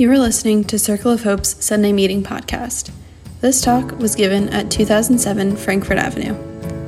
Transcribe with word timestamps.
You 0.00 0.10
are 0.12 0.18
listening 0.18 0.64
to 0.64 0.78
Circle 0.78 1.12
of 1.12 1.24
Hope's 1.24 1.62
Sunday 1.62 1.92
Meeting 1.92 2.22
podcast. 2.22 2.90
This 3.42 3.60
talk 3.60 3.98
was 3.98 4.14
given 4.14 4.48
at 4.48 4.70
2007 4.70 5.56
Frankfurt 5.56 5.98
Avenue. 5.98 6.32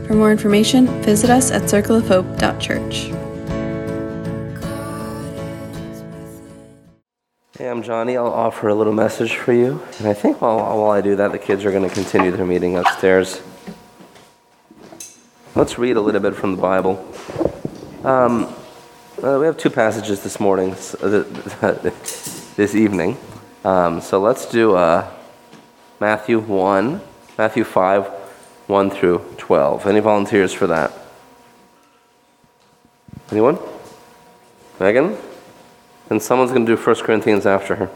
For 0.06 0.14
more 0.14 0.32
information, 0.32 0.86
visit 1.02 1.28
us 1.28 1.50
at 1.50 1.64
circleofhope.church. 1.64 2.94
Hey, 7.58 7.68
I'm 7.68 7.82
Johnny. 7.82 8.16
I'll 8.16 8.28
offer 8.28 8.68
a 8.68 8.74
little 8.74 8.94
message 8.94 9.34
for 9.36 9.52
you. 9.52 9.82
And 9.98 10.08
I 10.08 10.14
think 10.14 10.40
while, 10.40 10.56
while 10.56 10.90
I 10.90 11.02
do 11.02 11.14
that, 11.16 11.32
the 11.32 11.38
kids 11.38 11.66
are 11.66 11.70
going 11.70 11.86
to 11.86 11.94
continue 11.94 12.30
their 12.30 12.46
meeting 12.46 12.78
upstairs. 12.78 13.42
Let's 15.54 15.76
read 15.76 15.98
a 15.98 16.00
little 16.00 16.22
bit 16.22 16.34
from 16.34 16.56
the 16.56 16.62
Bible. 16.62 17.06
Um, 18.04 18.44
uh, 19.22 19.36
we 19.38 19.44
have 19.44 19.58
two 19.58 19.68
passages 19.68 20.22
this 20.22 20.40
morning, 20.40 20.70
this 22.56 22.74
evening. 22.74 23.16
Um, 23.64 24.00
so 24.00 24.20
let's 24.20 24.46
do 24.46 24.74
uh, 24.74 25.10
Matthew 26.00 26.40
1, 26.40 27.00
Matthew 27.38 27.64
5, 27.64 28.06
1 28.06 28.90
through 28.90 29.24
12. 29.38 29.86
Any 29.86 30.00
volunteers 30.00 30.52
for 30.52 30.66
that? 30.66 30.92
Anyone? 33.30 33.58
Megan? 34.78 35.16
And 36.10 36.22
someone's 36.22 36.50
going 36.50 36.66
to 36.66 36.76
do 36.76 36.82
1 36.82 36.96
Corinthians 36.96 37.46
after 37.46 37.76
her. 37.76 37.86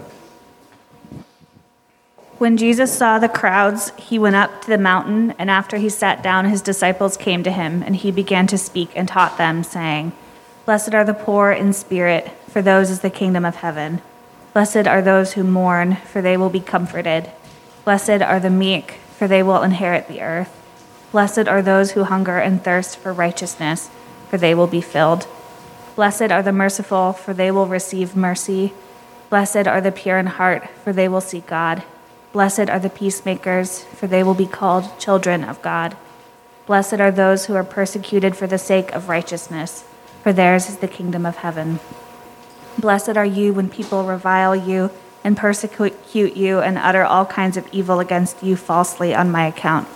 When 2.39 2.57
Jesus 2.57 2.97
saw 2.97 3.19
the 3.19 3.31
crowds, 3.31 3.93
he 3.97 4.19
went 4.19 4.37
up 4.37 4.63
to 4.63 4.69
the 4.69 4.79
mountain, 4.79 5.33
and 5.39 5.51
after 5.51 5.79
he 5.79 5.89
sat 5.89 6.23
down, 6.23 6.45
his 6.45 6.61
disciples 6.61 7.17
came 7.17 7.43
to 7.43 7.51
him, 7.51 7.83
and 7.83 7.97
he 7.97 8.11
began 8.11 8.47
to 8.49 8.59
speak 8.59 8.91
and 8.95 9.09
taught 9.09 9.39
them, 9.39 9.65
saying, 9.65 10.13
Blessed 10.67 10.95
are 10.95 11.05
the 11.05 11.15
poor 11.15 11.51
in 11.51 11.73
spirit, 11.73 12.31
for 12.49 12.61
those 12.61 12.91
is 12.91 13.01
the 13.01 13.11
kingdom 13.11 13.45
of 13.45 13.57
heaven. 13.57 14.03
Blessed 14.57 14.87
are 14.87 15.03
those 15.03 15.35
who 15.35 15.45
mourn, 15.45 15.97
for 15.97 16.23
they 16.23 16.35
will 16.35 16.49
be 16.49 16.61
comforted. 16.61 17.31
Blessed 17.85 18.23
are 18.23 18.41
the 18.41 18.49
meek, 18.49 18.93
for 19.19 19.29
they 19.29 19.43
will 19.43 19.63
inherit 19.63 20.09
the 20.09 20.23
earth. 20.23 20.49
Blessed 21.13 21.47
are 21.47 21.61
those 21.61 21.91
who 21.91 22.05
hunger 22.05 22.39
and 22.39 22.65
thirst 22.65 22.97
for 22.97 23.13
righteousness, 23.13 23.91
for 24.31 24.39
they 24.39 24.55
will 24.55 24.67
be 24.67 24.81
filled. 24.81 25.27
Blessed 25.95 26.33
are 26.33 26.43
the 26.43 26.55
merciful, 26.55 27.13
for 27.13 27.35
they 27.35 27.51
will 27.51 27.67
receive 27.67 28.17
mercy. 28.17 28.73
Blessed 29.29 29.69
are 29.69 29.83
the 29.83 29.93
pure 29.93 30.17
in 30.17 30.25
heart, 30.25 30.67
for 30.83 30.91
they 30.91 31.07
will 31.07 31.21
see 31.21 31.41
God. 31.41 31.83
Blessed 32.33 32.71
are 32.71 32.81
the 32.81 32.89
peacemakers, 32.89 33.85
for 33.85 34.07
they 34.07 34.23
will 34.23 34.33
be 34.33 34.47
called 34.47 34.99
children 34.99 35.45
of 35.45 35.61
God. 35.61 35.99
Blessed 36.65 36.95
are 36.95 37.11
those 37.11 37.45
who 37.45 37.55
are 37.55 37.63
persecuted 37.63 38.35
for 38.35 38.47
the 38.47 38.57
sake 38.57 38.91
of 38.93 39.11
righteousness, 39.11 39.85
for 40.23 40.33
theirs 40.33 40.71
is 40.71 40.79
the 40.79 40.89
kingdom 40.89 41.27
of 41.27 41.37
heaven. 41.37 41.79
Blessed 42.79 43.17
are 43.17 43.25
you 43.25 43.55
when 43.55 43.71
people 43.71 44.05
revile 44.05 44.55
you 44.55 44.91
and 45.25 45.37
persecute 45.37 45.95
you 46.15 46.61
and 46.61 46.79
utter 46.79 47.05
all 47.05 47.25
kinds 47.25 47.57
of 47.57 47.67
evil 47.73 48.01
against 48.01 48.43
you 48.43 48.55
falsely 48.55 49.15
on 49.15 49.31
my 49.31 49.47
account. 49.47 49.89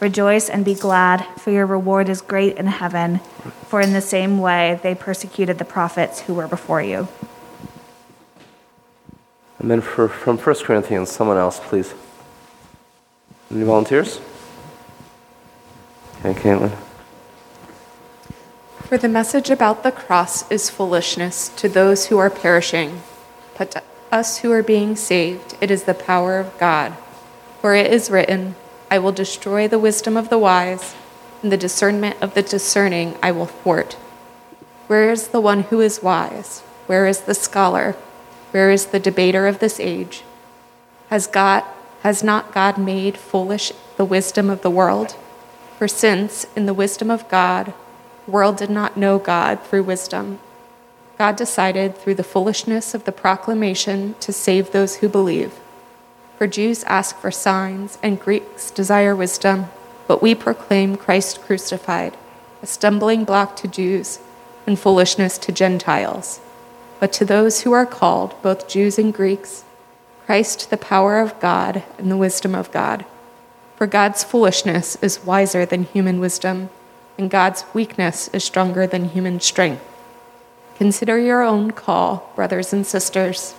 Rejoice 0.00 0.48
and 0.48 0.64
be 0.64 0.74
glad, 0.74 1.24
for 1.38 1.50
your 1.50 1.64
reward 1.64 2.08
is 2.08 2.20
great 2.20 2.56
in 2.58 2.66
heaven, 2.66 3.18
for 3.66 3.80
in 3.80 3.92
the 3.92 4.00
same 4.00 4.38
way 4.38 4.78
they 4.82 4.94
persecuted 4.94 5.58
the 5.58 5.64
prophets 5.64 6.20
who 6.22 6.34
were 6.34 6.48
before 6.48 6.82
you. 6.82 7.08
And 9.58 9.70
then 9.70 9.80
for, 9.80 10.08
from 10.08 10.38
1 10.38 10.56
Corinthians, 10.64 11.10
someone 11.10 11.38
else, 11.38 11.60
please. 11.60 11.94
Any 13.50 13.62
volunteers? 13.62 14.20
Okay, 16.24 16.34
Caitlin. 16.40 16.76
For 18.92 18.98
the 18.98 19.08
message 19.08 19.48
about 19.48 19.84
the 19.84 19.90
cross 19.90 20.44
is 20.50 20.68
foolishness 20.68 21.48
to 21.56 21.66
those 21.66 22.08
who 22.08 22.18
are 22.18 22.28
perishing, 22.28 23.00
but 23.56 23.70
to 23.70 23.82
us 24.10 24.40
who 24.40 24.52
are 24.52 24.62
being 24.62 24.96
saved, 24.96 25.56
it 25.62 25.70
is 25.70 25.84
the 25.84 25.94
power 25.94 26.38
of 26.38 26.58
God. 26.58 26.92
For 27.62 27.74
it 27.74 27.90
is 27.90 28.10
written, 28.10 28.54
I 28.90 28.98
will 28.98 29.10
destroy 29.10 29.66
the 29.66 29.78
wisdom 29.78 30.14
of 30.14 30.28
the 30.28 30.36
wise, 30.36 30.94
and 31.42 31.50
the 31.50 31.56
discernment 31.56 32.20
of 32.20 32.34
the 32.34 32.42
discerning 32.42 33.16
I 33.22 33.32
will 33.32 33.46
thwart. 33.46 33.94
Where 34.88 35.10
is 35.10 35.28
the 35.28 35.40
one 35.40 35.62
who 35.62 35.80
is 35.80 36.02
wise? 36.02 36.60
Where 36.86 37.06
is 37.06 37.22
the 37.22 37.34
scholar? 37.34 37.92
Where 38.50 38.70
is 38.70 38.84
the 38.84 39.00
debater 39.00 39.46
of 39.46 39.58
this 39.58 39.80
age? 39.80 40.22
Has 41.08 41.26
God 41.26 41.64
has 42.02 42.22
not 42.22 42.52
God 42.52 42.76
made 42.76 43.16
foolish 43.16 43.72
the 43.96 44.04
wisdom 44.04 44.50
of 44.50 44.60
the 44.60 44.68
world? 44.68 45.16
For 45.78 45.88
since 45.88 46.44
in 46.54 46.66
the 46.66 46.74
wisdom 46.74 47.10
of 47.10 47.26
God 47.30 47.72
world 48.26 48.56
did 48.56 48.70
not 48.70 48.96
know 48.96 49.18
God 49.18 49.62
through 49.62 49.84
wisdom, 49.84 50.38
God 51.18 51.36
decided 51.36 51.96
through 51.96 52.14
the 52.14 52.24
foolishness 52.24 52.94
of 52.94 53.04
the 53.04 53.12
proclamation 53.12 54.16
to 54.20 54.32
save 54.32 54.72
those 54.72 54.96
who 54.96 55.08
believe. 55.08 55.52
For 56.36 56.46
Jews 56.46 56.82
ask 56.84 57.16
for 57.16 57.30
signs, 57.30 57.98
and 58.02 58.18
Greeks 58.18 58.70
desire 58.70 59.14
wisdom, 59.14 59.66
but 60.08 60.20
we 60.20 60.34
proclaim 60.34 60.96
Christ 60.96 61.40
crucified, 61.42 62.16
a 62.62 62.66
stumbling 62.66 63.24
block 63.24 63.54
to 63.56 63.68
Jews 63.68 64.18
and 64.66 64.78
foolishness 64.78 65.38
to 65.38 65.52
Gentiles. 65.52 66.40
But 66.98 67.12
to 67.14 67.24
those 67.24 67.62
who 67.62 67.72
are 67.72 67.86
called, 67.86 68.34
both 68.42 68.68
Jews 68.68 68.98
and 68.98 69.14
Greeks, 69.14 69.64
Christ 70.26 70.70
the 70.70 70.76
power 70.76 71.20
of 71.20 71.38
God 71.40 71.82
and 71.98 72.10
the 72.10 72.16
wisdom 72.16 72.54
of 72.54 72.72
God. 72.72 73.04
For 73.76 73.86
God's 73.86 74.24
foolishness 74.24 74.96
is 75.02 75.24
wiser 75.24 75.66
than 75.66 75.84
human 75.84 76.20
wisdom, 76.20 76.70
and 77.18 77.30
God's 77.30 77.64
weakness 77.74 78.28
is 78.28 78.44
stronger 78.44 78.86
than 78.86 79.10
human 79.10 79.40
strength. 79.40 79.84
Consider 80.76 81.18
your 81.18 81.42
own 81.42 81.70
call, 81.70 82.32
brothers 82.34 82.72
and 82.72 82.86
sisters. 82.86 83.54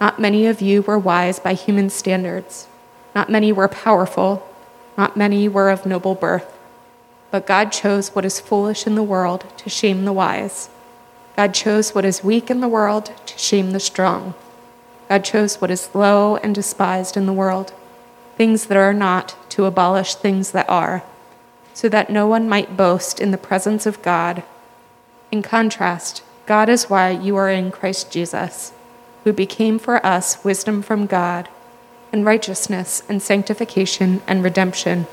Not 0.00 0.18
many 0.20 0.46
of 0.46 0.60
you 0.60 0.82
were 0.82 0.98
wise 0.98 1.38
by 1.38 1.54
human 1.54 1.90
standards. 1.90 2.66
Not 3.14 3.30
many 3.30 3.52
were 3.52 3.68
powerful. 3.68 4.48
Not 4.96 5.16
many 5.16 5.48
were 5.48 5.70
of 5.70 5.86
noble 5.86 6.14
birth. 6.14 6.58
But 7.30 7.46
God 7.46 7.70
chose 7.70 8.08
what 8.08 8.24
is 8.24 8.40
foolish 8.40 8.86
in 8.86 8.94
the 8.94 9.02
world 9.02 9.46
to 9.58 9.68
shame 9.68 10.04
the 10.04 10.12
wise. 10.12 10.68
God 11.36 11.52
chose 11.52 11.94
what 11.94 12.04
is 12.04 12.24
weak 12.24 12.50
in 12.50 12.60
the 12.60 12.68
world 12.68 13.12
to 13.26 13.38
shame 13.38 13.72
the 13.72 13.80
strong. 13.80 14.34
God 15.08 15.24
chose 15.24 15.60
what 15.60 15.70
is 15.70 15.94
low 15.94 16.36
and 16.36 16.54
despised 16.54 17.16
in 17.16 17.26
the 17.26 17.32
world, 17.32 17.72
things 18.36 18.66
that 18.66 18.76
are 18.76 18.94
not, 18.94 19.36
to 19.50 19.64
abolish 19.64 20.14
things 20.14 20.52
that 20.52 20.68
are, 20.68 21.02
so 21.74 21.90
that 21.90 22.08
no 22.08 22.26
one 22.26 22.48
might 22.48 22.76
boast 22.76 23.20
in 23.20 23.30
the 23.30 23.36
presence 23.36 23.84
of 23.84 24.00
God. 24.00 24.42
In 25.30 25.42
contrast, 25.42 26.22
God 26.46 26.70
is 26.70 26.88
why 26.88 27.10
you 27.10 27.36
are 27.36 27.50
in 27.50 27.70
Christ 27.70 28.10
Jesus 28.10 28.72
who 29.24 29.32
became 29.32 29.78
for 29.78 30.04
us 30.06 30.44
wisdom 30.44 30.82
from 30.82 31.06
God, 31.06 31.48
and 32.12 32.24
righteousness 32.24 33.02
and 33.08 33.20
sanctification 33.20 34.22
and 34.26 34.44
redemption, 34.44 35.06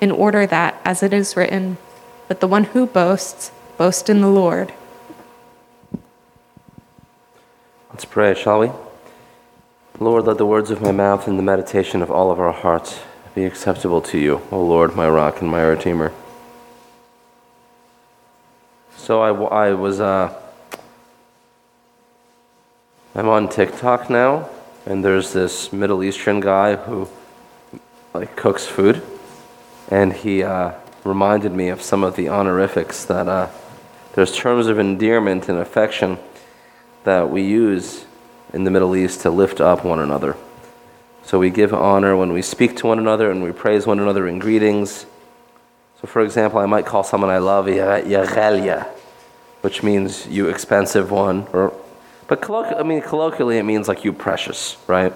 in 0.00 0.10
order 0.10 0.46
that, 0.46 0.80
as 0.84 1.02
it 1.02 1.12
is 1.12 1.36
written, 1.36 1.76
let 2.30 2.40
the 2.40 2.46
one 2.46 2.64
who 2.64 2.86
boasts 2.86 3.50
boast 3.76 4.08
in 4.08 4.20
the 4.20 4.28
Lord. 4.28 4.72
Let's 7.90 8.04
pray, 8.04 8.34
shall 8.34 8.60
we? 8.60 8.70
Lord, 9.98 10.24
let 10.24 10.38
the 10.38 10.46
words 10.46 10.70
of 10.70 10.80
my 10.80 10.92
mouth 10.92 11.26
and 11.26 11.36
the 11.36 11.42
meditation 11.42 12.00
of 12.00 12.10
all 12.10 12.30
of 12.30 12.38
our 12.38 12.52
hearts 12.52 13.00
be 13.38 13.44
acceptable 13.44 14.00
to 14.00 14.18
you, 14.18 14.42
O 14.50 14.60
Lord, 14.60 14.96
my 14.96 15.08
rock 15.08 15.40
and 15.40 15.48
my 15.48 15.62
redeemer. 15.62 16.12
So 18.96 19.22
I, 19.22 19.68
I 19.68 19.74
was. 19.74 20.00
Uh, 20.00 20.34
I'm 23.14 23.28
on 23.28 23.48
TikTok 23.48 24.10
now, 24.10 24.50
and 24.86 25.04
there's 25.04 25.32
this 25.32 25.72
Middle 25.72 26.02
Eastern 26.02 26.40
guy 26.40 26.74
who 26.74 27.08
like 28.12 28.34
cooks 28.34 28.66
food, 28.66 29.02
and 29.88 30.12
he 30.12 30.42
uh, 30.42 30.72
reminded 31.04 31.52
me 31.52 31.68
of 31.68 31.80
some 31.80 32.02
of 32.02 32.16
the 32.16 32.28
honorifics 32.28 33.04
that 33.04 33.28
uh, 33.28 33.48
there's 34.14 34.34
terms 34.34 34.66
of 34.66 34.80
endearment 34.80 35.48
and 35.48 35.58
affection 35.58 36.18
that 37.04 37.30
we 37.30 37.42
use 37.42 38.04
in 38.52 38.64
the 38.64 38.70
Middle 38.72 38.96
East 38.96 39.20
to 39.20 39.30
lift 39.30 39.60
up 39.60 39.84
one 39.84 40.00
another. 40.00 40.36
So 41.28 41.38
we 41.38 41.50
give 41.50 41.74
honor 41.74 42.16
when 42.16 42.32
we 42.32 42.40
speak 42.40 42.78
to 42.78 42.86
one 42.86 42.98
another 42.98 43.30
and 43.30 43.42
we 43.42 43.52
praise 43.52 43.86
one 43.86 44.00
another 44.00 44.26
in 44.26 44.38
greetings. 44.38 45.04
So, 46.00 46.06
for 46.06 46.22
example, 46.22 46.58
I 46.58 46.64
might 46.64 46.86
call 46.86 47.04
someone 47.04 47.28
I 47.28 47.36
love 47.36 47.68
Ya 47.68 48.84
which 49.60 49.82
means 49.82 50.26
you 50.26 50.48
expensive 50.48 51.10
one, 51.10 51.46
or 51.52 51.74
but 52.28 52.40
colloqu- 52.40 52.80
I 52.80 52.82
mean, 52.82 53.02
colloquially, 53.02 53.58
it 53.58 53.64
means 53.64 53.88
like 53.88 54.04
you 54.04 54.14
precious, 54.14 54.78
right? 54.86 55.12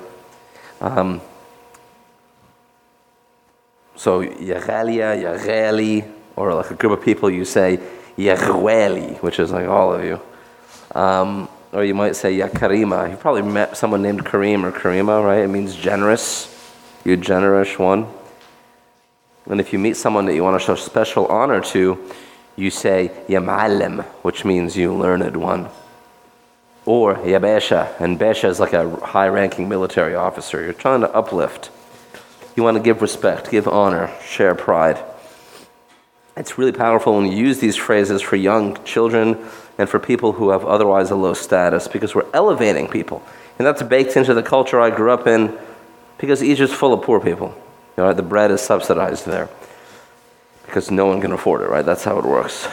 Um, 0.82 1.22
so, 3.96 4.20
Yagelia, 4.22 5.16
Yageli, 5.16 6.06
or 6.36 6.52
like 6.52 6.70
a 6.70 6.74
group 6.74 6.92
of 6.92 7.02
people, 7.02 7.30
you 7.30 7.46
say 7.46 7.80
Yagweli, 8.18 9.16
which 9.22 9.40
is 9.40 9.50
like 9.50 9.66
all 9.66 9.94
of 9.94 10.04
you. 10.04 10.20
Um, 10.94 11.48
or 11.72 11.84
you 11.84 11.94
might 11.94 12.16
say 12.16 12.36
Yakarima. 12.36 13.10
You 13.10 13.16
probably 13.16 13.42
met 13.42 13.76
someone 13.76 14.02
named 14.02 14.24
Karim 14.24 14.64
or 14.64 14.72
Karima, 14.72 15.24
right? 15.24 15.40
It 15.40 15.48
means 15.48 15.74
generous, 15.74 16.48
you 17.04 17.16
generous 17.16 17.78
one. 17.78 18.06
And 19.46 19.60
if 19.60 19.72
you 19.72 19.78
meet 19.78 19.96
someone 19.96 20.26
that 20.26 20.34
you 20.34 20.44
want 20.44 20.60
to 20.60 20.64
show 20.64 20.74
special 20.76 21.26
honor 21.26 21.60
to, 21.60 21.98
you 22.56 22.70
say 22.70 23.10
Yamalim, 23.28 24.04
which 24.22 24.44
means 24.44 24.76
you 24.76 24.94
learned 24.94 25.36
one. 25.36 25.68
or 26.84 27.14
Ya 27.26 27.38
Yabesha. 27.38 28.00
And 28.00 28.18
Besha 28.18 28.48
is 28.48 28.60
like 28.60 28.72
a 28.72 28.90
high 28.96 29.28
ranking 29.28 29.68
military 29.68 30.14
officer. 30.14 30.62
You're 30.62 30.72
trying 30.72 31.00
to 31.00 31.14
uplift. 31.14 31.70
You 32.56 32.62
want 32.62 32.76
to 32.76 32.82
give 32.82 33.00
respect, 33.00 33.50
give 33.50 33.66
honor, 33.66 34.10
share 34.24 34.54
pride. 34.54 35.02
It's 36.36 36.56
really 36.56 36.72
powerful 36.72 37.16
when 37.16 37.30
you 37.30 37.36
use 37.36 37.58
these 37.58 37.76
phrases 37.76 38.22
for 38.22 38.36
young 38.36 38.82
children 38.84 39.38
and 39.78 39.88
for 39.88 39.98
people 39.98 40.32
who 40.32 40.50
have 40.50 40.64
otherwise 40.64 41.10
a 41.10 41.16
low 41.16 41.34
status 41.34 41.88
because 41.88 42.14
we're 42.14 42.30
elevating 42.32 42.88
people. 42.88 43.22
And 43.58 43.66
that's 43.66 43.82
baked 43.82 44.16
into 44.16 44.32
the 44.32 44.42
culture 44.42 44.80
I 44.80 44.90
grew 44.90 45.10
up 45.10 45.26
in 45.26 45.56
because 46.18 46.42
Egypt's 46.42 46.74
full 46.74 46.94
of 46.94 47.02
poor 47.02 47.20
people. 47.20 47.54
You 47.96 48.04
know, 48.04 48.12
the 48.14 48.22
bread 48.22 48.50
is 48.50 48.62
subsidized 48.62 49.26
there 49.26 49.50
because 50.64 50.90
no 50.90 51.06
one 51.06 51.20
can 51.20 51.32
afford 51.32 51.60
it, 51.60 51.68
right? 51.68 51.84
That's 51.84 52.04
how 52.04 52.18
it 52.18 52.24
works. 52.24 52.66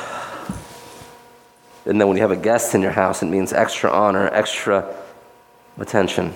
And 1.86 2.00
then 2.00 2.08
when 2.08 2.16
you 2.16 2.22
have 2.22 2.32
a 2.32 2.38
guest 2.38 2.76
in 2.76 2.82
your 2.82 2.92
house, 2.92 3.24
it 3.24 3.26
means 3.26 3.52
extra 3.52 3.92
honor, 3.92 4.30
extra 4.32 4.96
attention, 5.78 6.34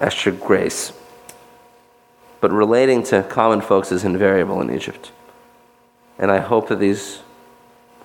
extra 0.00 0.32
grace. 0.32 0.92
But 2.40 2.50
relating 2.50 3.02
to 3.04 3.22
common 3.24 3.60
folks 3.60 3.92
is 3.92 4.04
invariable 4.04 4.60
in 4.60 4.74
Egypt. 4.74 5.12
And 6.18 6.30
I 6.30 6.38
hope 6.38 6.68
that 6.68 6.78
these 6.78 7.20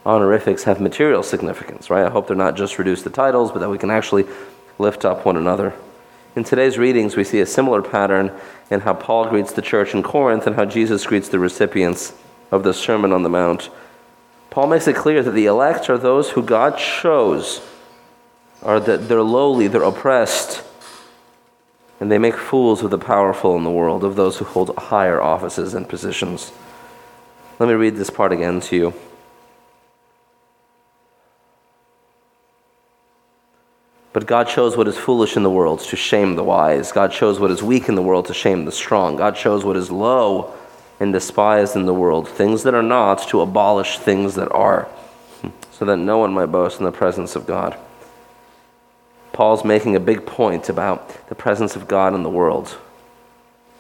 honorifics 0.05 0.63
have 0.63 0.79
material 0.79 1.21
significance, 1.23 1.89
right? 1.89 2.05
I 2.05 2.09
hope 2.09 2.27
they're 2.27 2.35
not 2.35 2.55
just 2.55 2.79
reduced 2.79 3.03
to 3.03 3.09
titles, 3.09 3.51
but 3.51 3.59
that 3.59 3.69
we 3.69 3.77
can 3.77 3.91
actually 3.91 4.25
lift 4.79 5.05
up 5.05 5.25
one 5.25 5.37
another. 5.37 5.73
In 6.35 6.43
today's 6.43 6.77
readings, 6.77 7.15
we 7.15 7.23
see 7.23 7.41
a 7.41 7.45
similar 7.45 7.81
pattern 7.81 8.31
in 8.69 8.81
how 8.81 8.93
Paul 8.93 9.27
greets 9.27 9.53
the 9.53 9.61
church 9.61 9.93
in 9.93 10.03
Corinth 10.03 10.45
and 10.47 10.55
how 10.55 10.65
Jesus 10.65 11.05
greets 11.05 11.29
the 11.29 11.39
recipients 11.39 12.13
of 12.51 12.63
the 12.63 12.73
Sermon 12.73 13.11
on 13.11 13.23
the 13.23 13.29
Mount. 13.29 13.69
Paul 14.49 14.67
makes 14.67 14.87
it 14.87 14.95
clear 14.95 15.23
that 15.23 15.31
the 15.31 15.45
elect 15.45 15.89
are 15.89 15.97
those 15.97 16.31
who 16.31 16.41
God 16.41 16.77
chose, 16.77 17.61
are 18.61 18.79
that 18.79 19.09
they're 19.09 19.21
lowly, 19.21 19.67
they're 19.67 19.83
oppressed, 19.83 20.63
and 21.99 22.11
they 22.11 22.17
make 22.17 22.35
fools 22.35 22.83
of 22.83 22.91
the 22.91 22.97
powerful 22.97 23.57
in 23.57 23.63
the 23.63 23.71
world, 23.71 24.03
of 24.03 24.15
those 24.15 24.37
who 24.37 24.45
hold 24.45 24.75
higher 24.77 25.21
offices 25.21 25.73
and 25.73 25.89
positions. 25.89 26.51
Let 27.59 27.69
me 27.69 27.73
read 27.73 27.95
this 27.95 28.09
part 28.09 28.31
again 28.31 28.59
to 28.61 28.75
you. 28.75 28.93
But 34.13 34.25
God 34.25 34.47
chose 34.47 34.75
what 34.75 34.87
is 34.87 34.97
foolish 34.97 35.37
in 35.37 35.43
the 35.43 35.49
world 35.49 35.79
to 35.81 35.95
shame 35.95 36.35
the 36.35 36.43
wise. 36.43 36.91
God 36.91 37.11
chose 37.11 37.39
what 37.39 37.51
is 37.51 37.61
weak 37.61 37.87
in 37.87 37.95
the 37.95 38.01
world 38.01 38.25
to 38.27 38.33
shame 38.33 38.65
the 38.65 38.71
strong. 38.71 39.15
God 39.15 39.35
chose 39.35 39.63
what 39.63 39.77
is 39.77 39.91
low 39.91 40.53
and 40.99 41.13
despised 41.13 41.75
in 41.75 41.85
the 41.85 41.93
world, 41.93 42.27
things 42.27 42.63
that 42.63 42.73
are 42.73 42.83
not, 42.83 43.27
to 43.29 43.41
abolish 43.41 43.99
things 43.99 44.35
that 44.35 44.51
are, 44.51 44.87
so 45.71 45.85
that 45.85 45.97
no 45.97 46.17
one 46.17 46.33
might 46.33 46.47
boast 46.47 46.79
in 46.79 46.85
the 46.85 46.91
presence 46.91 47.35
of 47.35 47.45
God. 47.45 47.77
Paul's 49.33 49.63
making 49.63 49.95
a 49.95 49.99
big 49.99 50.25
point 50.25 50.69
about 50.69 51.29
the 51.29 51.35
presence 51.35 51.75
of 51.75 51.87
God 51.87 52.15
in 52.15 52.23
the 52.23 52.29
world. 52.29 52.77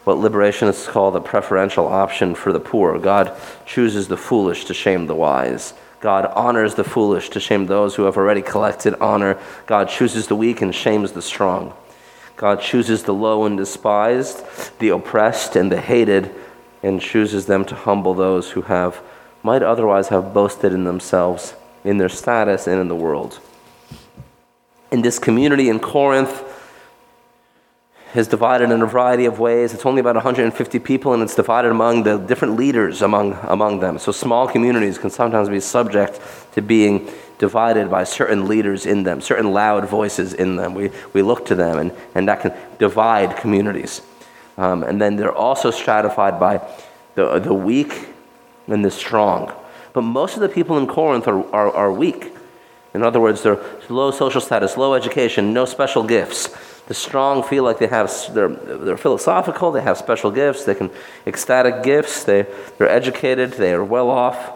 What 0.07 0.19
liberationists 0.19 0.87
call 0.87 1.11
the 1.11 1.19
preferential 1.19 1.85
option 1.85 2.33
for 2.33 2.53
the 2.53 2.61
poor. 2.61 2.97
God 2.97 3.37
chooses 3.65 4.07
the 4.07 4.15
foolish 4.15 4.63
to 4.63 4.73
shame 4.73 5.07
the 5.07 5.15
wise. 5.15 5.73
God 5.99 6.27
honors 6.27 6.75
the 6.75 6.85
foolish 6.85 7.27
to 7.31 7.41
shame 7.41 7.65
those 7.65 7.95
who 7.95 8.03
have 8.03 8.15
already 8.15 8.41
collected 8.41 8.95
honor. 9.01 9.37
God 9.65 9.89
chooses 9.89 10.27
the 10.27 10.35
weak 10.37 10.61
and 10.61 10.73
shames 10.73 11.11
the 11.11 11.21
strong. 11.21 11.73
God 12.37 12.61
chooses 12.61 13.03
the 13.03 13.13
low 13.13 13.43
and 13.43 13.57
despised, 13.57 14.45
the 14.79 14.87
oppressed 14.87 15.57
and 15.57 15.69
the 15.69 15.81
hated, 15.81 16.33
and 16.81 17.01
chooses 17.01 17.47
them 17.47 17.65
to 17.65 17.75
humble 17.75 18.13
those 18.13 18.51
who 18.51 18.61
have 18.61 19.01
might 19.43 19.61
otherwise 19.61 20.07
have 20.07 20.33
boasted 20.33 20.71
in 20.71 20.85
themselves, 20.85 21.53
in 21.83 21.97
their 21.97 22.07
status, 22.07 22.65
and 22.65 22.79
in 22.79 22.87
the 22.87 22.95
world. 22.95 23.41
In 24.89 25.01
this 25.01 25.19
community 25.19 25.67
in 25.67 25.81
Corinth, 25.81 26.45
is 28.17 28.27
divided 28.27 28.71
in 28.71 28.81
a 28.81 28.85
variety 28.85 29.25
of 29.25 29.39
ways. 29.39 29.73
It's 29.73 29.85
only 29.85 29.99
about 29.99 30.15
150 30.15 30.79
people, 30.79 31.13
and 31.13 31.21
it's 31.21 31.35
divided 31.35 31.69
among 31.69 32.03
the 32.03 32.17
different 32.17 32.55
leaders 32.55 33.03
among, 33.03 33.37
among 33.43 33.79
them. 33.79 33.99
So 33.99 34.11
small 34.11 34.47
communities 34.47 34.97
can 34.97 35.11
sometimes 35.11 35.49
be 35.49 35.59
subject 35.59 36.19
to 36.53 36.61
being 36.61 37.07
divided 37.37 37.91
by 37.91 38.03
certain 38.03 38.47
leaders 38.47 38.87
in 38.87 39.03
them, 39.03 39.21
certain 39.21 39.53
loud 39.53 39.87
voices 39.87 40.33
in 40.33 40.55
them. 40.55 40.73
We, 40.73 40.89
we 41.13 41.21
look 41.21 41.45
to 41.47 41.55
them, 41.55 41.77
and, 41.77 41.91
and 42.15 42.27
that 42.27 42.41
can 42.41 42.53
divide 42.79 43.37
communities. 43.37 44.01
Um, 44.57 44.81
and 44.83 44.99
then 44.99 45.15
they're 45.17 45.35
also 45.35 45.69
stratified 45.69 46.39
by 46.39 46.67
the, 47.13 47.37
the 47.37 47.53
weak 47.53 48.07
and 48.67 48.83
the 48.83 48.89
strong. 48.89 49.53
But 49.93 50.01
most 50.01 50.35
of 50.35 50.41
the 50.41 50.49
people 50.49 50.79
in 50.79 50.87
Corinth 50.87 51.27
are, 51.27 51.45
are, 51.53 51.71
are 51.71 51.93
weak. 51.93 52.33
In 52.97 53.03
other 53.03 53.19
words, 53.19 53.43
they're 53.43 53.59
low 53.89 54.09
social 54.09 54.41
status, 54.41 54.75
low 54.75 54.95
education, 54.95 55.53
no 55.53 55.65
special 55.65 56.01
gifts. 56.01 56.49
The 56.87 56.95
strong 56.95 57.43
feel 57.43 57.63
like 57.63 57.77
they 57.77 57.85
have, 57.85 58.11
they're, 58.33 58.49
they're 58.49 58.97
philosophical, 58.97 59.71
they 59.71 59.83
have 59.83 59.99
special 59.99 60.31
gifts, 60.31 60.65
they 60.65 60.73
can, 60.73 60.89
ecstatic 61.27 61.83
gifts, 61.83 62.23
they, 62.23 62.47
they're 62.79 62.89
educated, 62.89 63.53
they 63.53 63.73
are 63.73 63.83
well 63.83 64.09
off. 64.09 64.51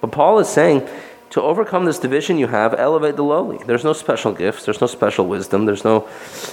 But 0.00 0.12
Paul 0.12 0.38
is 0.38 0.48
saying, 0.48 0.88
to 1.30 1.42
overcome 1.42 1.86
this 1.86 1.98
division 1.98 2.38
you 2.38 2.46
have, 2.46 2.72
elevate 2.74 3.16
the 3.16 3.24
lowly. 3.24 3.58
There's 3.66 3.82
no 3.82 3.94
special 3.94 4.32
gifts, 4.32 4.64
there's 4.64 4.80
no 4.80 4.86
special 4.86 5.26
wisdom, 5.26 5.66
there's 5.66 5.84
no 5.84 6.08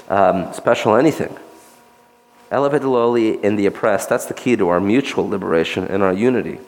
um, 0.07 0.51
special 0.53 0.95
anything. 0.95 1.37
Elevate 2.49 2.81
the 2.81 2.89
lowly 2.89 3.43
and 3.43 3.59
the 3.59 3.67
oppressed. 3.67 4.09
That's 4.09 4.25
the 4.25 4.33
key 4.33 4.55
to 4.55 4.69
our 4.69 4.79
mutual 4.79 5.29
liberation 5.29 5.83
and 5.85 6.01
our 6.01 6.13
unity. 6.13 6.59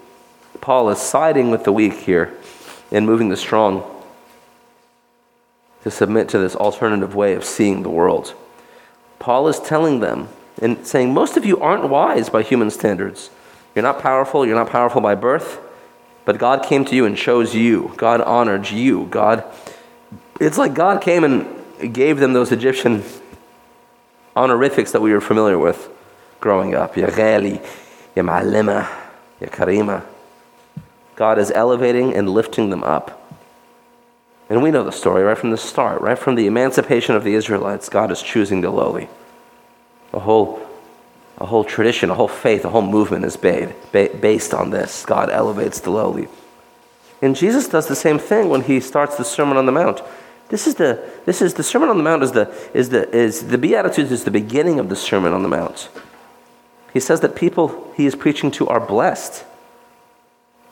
Paul 0.60 0.92
is 0.92 1.00
siding 1.00 1.50
with 1.50 1.64
the 1.64 1.72
weak 1.72 1.94
here 1.94 2.38
and 2.92 3.06
moving 3.06 3.30
the 3.30 3.38
strong 3.38 3.84
to 5.84 5.92
submit 5.92 6.30
to 6.30 6.38
this 6.38 6.56
alternative 6.56 7.16
way 7.16 7.34
of 7.34 7.44
seeing 7.44 7.84
the 7.84 7.90
world. 7.90 8.34
Paul 9.20 9.48
is 9.48 9.60
telling 9.60 10.00
them 10.00 10.30
and 10.62 10.86
saying, 10.86 11.14
Most 11.14 11.38
of 11.38 11.46
you 11.46 11.60
aren't 11.60 11.90
wise 11.90 12.30
by 12.30 12.44
human 12.44 12.70
standards. 12.70 13.30
You're 13.74 13.84
not 13.84 14.02
powerful, 14.02 14.46
you're 14.46 14.56
not 14.56 14.70
powerful 14.70 15.02
by 15.02 15.16
birth, 15.16 15.60
but 16.26 16.38
God 16.38 16.64
came 16.64 16.86
to 16.86 16.96
you 16.96 17.06
and 17.06 17.18
chose 17.18 17.56
you. 17.56 17.94
God 17.98 18.22
honored 18.22 18.70
you. 18.70 19.08
God, 19.08 19.44
it's 20.40 20.58
like 20.58 20.74
God 20.74 21.02
came 21.02 21.24
and 21.24 21.94
gave 21.94 22.20
them 22.20 22.34
those 22.34 22.52
Egyptian 22.52 23.04
honorifics 24.36 24.92
that 24.92 25.02
we 25.02 25.14
were 25.14 25.22
familiar 25.22 25.58
with 25.58 25.90
growing 26.40 26.76
up. 26.76 26.98
Ya 26.98 27.08
Ghali, 27.08 27.64
Ya 28.16 28.24
Ma'alima, 28.24 28.88
Ya 29.40 29.48
Karima. 29.48 30.04
God 31.22 31.38
is 31.38 31.52
elevating 31.52 32.16
and 32.16 32.28
lifting 32.28 32.72
them 32.72 32.84
up. 32.84 33.32
And 34.50 34.64
we 34.64 34.72
know 34.72 34.84
the 34.84 34.92
story 34.92 35.22
right 35.22 35.38
from 35.38 35.52
the 35.52 35.56
start, 35.56 36.02
right 36.02 36.18
from 36.18 36.34
the 36.34 36.48
emancipation 36.48 37.14
of 37.14 37.24
the 37.24 37.36
Israelites, 37.36 37.90
God 37.90 38.10
is 38.10 38.24
choosing 38.24 38.62
the 38.62 38.72
lowly. 38.72 39.08
A 40.14 40.20
whole, 40.20 40.68
a 41.38 41.46
whole 41.46 41.64
tradition, 41.64 42.10
a 42.10 42.16
whole 42.16 42.28
faith, 42.28 42.66
a 42.66 42.70
whole 42.70 42.82
movement 42.82 43.24
is 43.24 43.40
made, 43.40 43.76
based 43.92 44.52
on 44.52 44.72
this. 44.72 45.06
God 45.06 45.30
elevates 45.30 45.80
the 45.80 45.92
lowly. 45.92 46.28
And 47.22 47.36
Jesus 47.36 47.68
does 47.68 47.88
the 47.88 47.96
same 47.96 48.18
thing 48.18 48.50
when 48.50 48.64
he 48.64 48.80
starts 48.80 49.16
the 49.16 49.24
Sermon 49.24 49.58
on 49.58 49.68
the 49.68 49.72
Mount. 49.72 50.02
This 50.50 50.66
is 50.66 50.74
the, 50.74 51.08
this 51.28 51.40
is 51.40 51.54
the 51.54 51.62
Sermon 51.62 51.90
on 51.90 51.98
the 51.98 52.04
Mount 52.04 52.24
is 52.24 52.32
the, 52.32 52.52
is 52.74 52.90
the, 52.90 53.08
is 53.16 53.50
the 53.50 53.60
Beatitudes 53.60 54.12
is 54.12 54.24
the 54.24 54.32
beginning 54.32 54.80
of 54.80 54.90
the 54.90 54.96
Sermon 54.96 55.34
on 55.34 55.44
the 55.44 55.50
Mount. 55.50 55.88
He 56.92 57.00
says 57.00 57.20
that 57.20 57.36
people 57.36 57.94
he 57.96 58.08
is 58.08 58.16
preaching 58.16 58.50
to 58.54 58.68
are 58.68 58.80
blessed. 58.80 59.46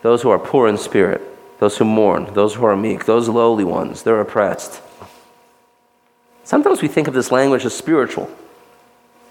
Those 0.01 0.21
who 0.21 0.29
are 0.29 0.39
poor 0.39 0.67
in 0.67 0.77
spirit, 0.77 1.21
those 1.59 1.77
who 1.77 1.85
mourn, 1.85 2.33
those 2.33 2.55
who 2.55 2.65
are 2.65 2.75
meek, 2.75 3.05
those 3.05 3.27
lowly 3.27 3.65
ones, 3.65 4.03
they're 4.03 4.21
oppressed. 4.21 4.81
Sometimes 6.43 6.81
we 6.81 6.87
think 6.87 7.07
of 7.07 7.13
this 7.13 7.31
language 7.31 7.65
as 7.65 7.75
spiritual 7.75 8.29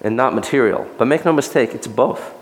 and 0.01 0.17
not 0.17 0.35
material, 0.35 0.87
but 0.99 1.07
make 1.07 1.25
no 1.25 1.33
mistake, 1.33 1.75
it's 1.75 1.87
both. 1.87 2.35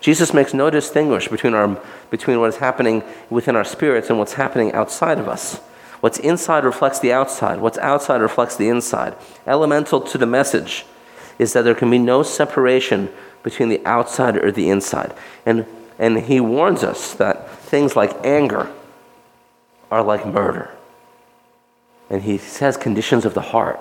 Jesus 0.00 0.32
makes 0.32 0.54
no 0.54 0.70
distinguish 0.70 1.28
between, 1.28 1.54
our, 1.54 1.80
between 2.10 2.40
what 2.40 2.48
is 2.48 2.56
happening 2.56 3.02
within 3.30 3.56
our 3.56 3.64
spirits 3.64 4.10
and 4.10 4.18
what's 4.18 4.32
happening 4.34 4.72
outside 4.72 5.18
of 5.18 5.28
us. 5.28 5.58
What's 6.00 6.18
inside 6.18 6.64
reflects 6.64 6.98
the 6.98 7.12
outside, 7.12 7.60
what's 7.60 7.78
outside 7.78 8.20
reflects 8.20 8.56
the 8.56 8.68
inside. 8.68 9.14
Elemental 9.46 10.00
to 10.00 10.18
the 10.18 10.26
message 10.26 10.84
is 11.38 11.52
that 11.52 11.62
there 11.62 11.74
can 11.74 11.90
be 11.90 11.98
no 11.98 12.22
separation 12.22 13.10
between 13.42 13.68
the 13.68 13.84
outside 13.84 14.36
or 14.36 14.50
the 14.50 14.68
inside. 14.70 15.14
And, 15.46 15.66
and 16.02 16.18
he 16.18 16.40
warns 16.40 16.82
us 16.82 17.14
that 17.14 17.48
things 17.48 17.94
like 17.94 18.26
anger, 18.26 18.68
are 19.88 20.02
like 20.02 20.26
murder. 20.26 20.68
And 22.10 22.22
he 22.22 22.38
says 22.38 22.76
conditions 22.76 23.24
of 23.24 23.34
the 23.34 23.40
heart 23.40 23.78